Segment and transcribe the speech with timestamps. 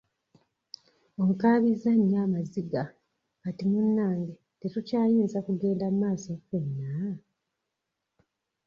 [1.21, 2.83] Onkaabizza nnyo amaziga
[3.43, 6.93] kati munnange tetukyayinza kugenda mu mmaaso ffenna?